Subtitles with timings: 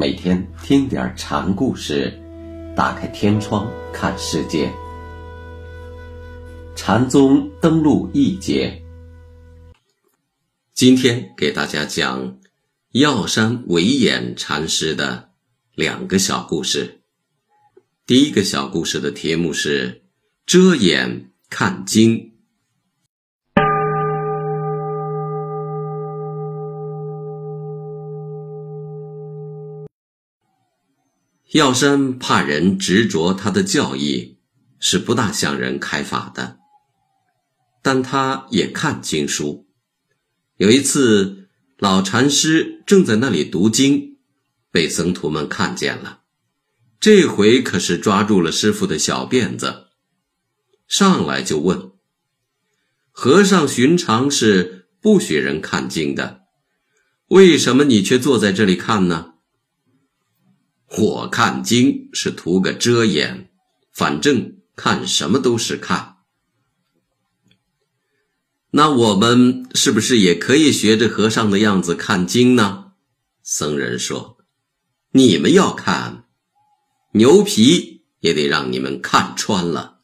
[0.00, 2.18] 每天听点禅故事，
[2.74, 4.72] 打开天窗看世界。
[6.74, 8.82] 禅宗登陆一节，
[10.72, 12.38] 今天给大家讲
[12.92, 15.28] 药山惟演禅师的
[15.74, 17.02] 两个小故事。
[18.06, 20.04] 第一个小故事的题目是
[20.46, 22.29] “遮眼看经”。
[31.52, 34.38] 药山怕人执着他的教义，
[34.78, 36.58] 是不大向人开法的。
[37.82, 39.66] 但他也看经书。
[40.58, 44.18] 有一次，老禅师正在那里读经，
[44.70, 46.20] 被僧徒们看见了。
[47.00, 49.86] 这回可是抓住了师傅的小辫子，
[50.86, 51.90] 上来就问
[53.10, 56.42] ：“和尚寻常是不许人看经的，
[57.28, 59.32] 为什么你却坐在这里看呢？”
[60.92, 63.48] 火看经是图个遮掩，
[63.92, 66.16] 反正看什么都是看。
[68.72, 72.94] 那我们是不是也可以学着和尚的样子看经呢？
[73.44, 74.38] 僧人说
[75.14, 76.24] ：“你们要看，
[77.12, 79.99] 牛皮也得让你们看穿了。”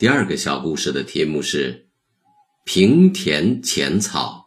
[0.00, 1.90] 第二个小故事的题目是
[2.64, 4.46] “平田浅草”。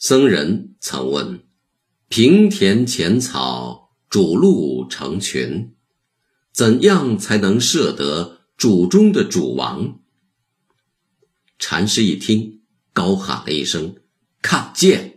[0.00, 1.42] 僧人曾问
[2.08, 5.74] ：“平田浅草，主鹿成群，
[6.50, 10.00] 怎样才能摄得主中的主王？”
[11.60, 12.62] 禅师一听，
[12.94, 13.96] 高喊了一声
[14.40, 15.12] ：“看见！”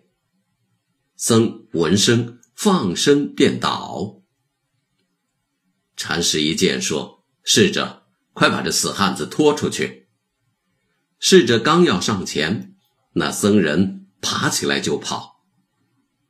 [1.22, 4.22] 僧闻声放声便倒。
[5.98, 10.08] 禅师一见说：“侍者，快把这死汉子拖出去。”
[11.20, 12.74] 侍者刚要上前，
[13.16, 15.44] 那僧人爬起来就跑。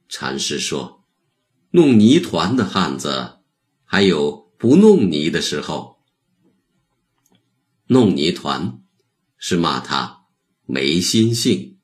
[0.08, 1.06] 禅师说
[1.70, 3.42] ：“弄泥团的汉子，
[3.86, 6.00] 还有不弄泥的时候。
[7.86, 8.82] 弄泥团，
[9.38, 10.26] 是骂他
[10.66, 11.78] 没心性。”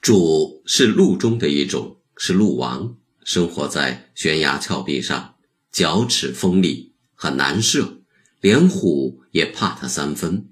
[0.00, 5.34] 主是鹿中的一种，是鹿王，生活在悬崖峭壁上，
[5.70, 8.00] 角齿锋利，很难射，
[8.40, 10.48] 连虎也怕他三分。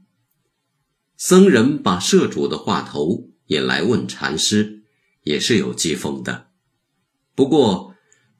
[1.16, 4.82] 僧人把社主的话头引来问禅师，
[5.22, 6.48] 也是有讥讽的。
[7.34, 7.94] 不过，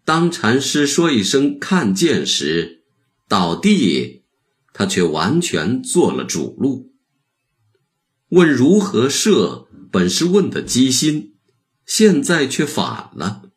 [0.05, 2.85] 当禅师说一声“看见”时，
[3.27, 4.25] 倒地，
[4.75, 6.93] 他却完全做了主鹿。
[8.29, 9.68] 问如何射？
[9.91, 11.35] 本是问的机心，
[11.87, 13.51] 现在却反了，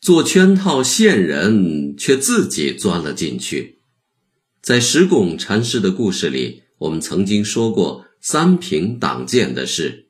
[0.00, 3.80] 做圈套陷人，却自己钻了进去。
[4.60, 10.08] 在石拱禅师的故事里，我们曾经说过三平挡剑的事。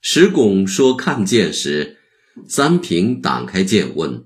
[0.00, 1.98] 石拱说看剑时，
[2.48, 4.24] 三平挡开剑问：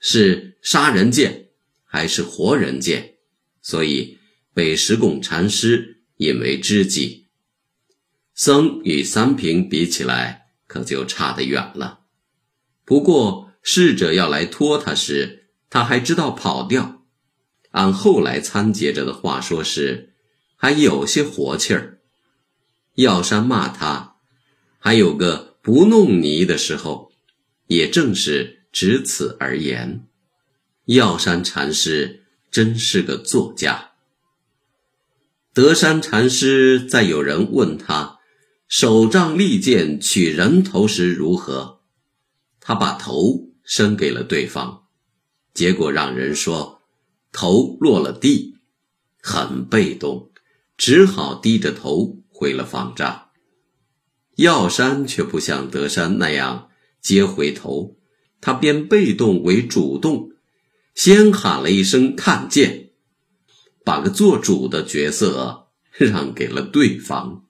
[0.00, 1.50] 是杀人剑
[1.84, 3.14] 还是活人剑？
[3.62, 4.18] 所以
[4.52, 7.23] 被石拱禅师引为知己。
[8.34, 12.00] 僧与三平比起来，可就差得远了。
[12.84, 17.02] 不过侍者要来拖他时，他还知道跑掉。
[17.70, 20.14] 按后来参结者的话说，是
[20.56, 21.98] 还有些活气儿。
[22.94, 24.16] 药山骂他，
[24.78, 27.12] 还有个不弄泥的时候，
[27.68, 30.06] 也正是只此而言。
[30.86, 33.92] 药山禅师真是个作家。
[35.52, 38.13] 德山禅师在有人问他。
[38.76, 41.78] 手杖利剑取人头时如何？
[42.58, 44.88] 他把头伸给了对方，
[45.54, 46.82] 结果让人说
[47.30, 48.56] 头落了地，
[49.22, 50.32] 很被动，
[50.76, 53.28] 只好低着头回了方丈。
[54.38, 57.96] 药山却不像德山那样接回头，
[58.40, 60.32] 他变被动为主动，
[60.96, 62.90] 先喊了一声“看见”，
[63.86, 67.42] 把个做主的角色让给了对方。